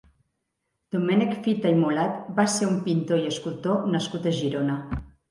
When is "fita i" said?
1.47-1.75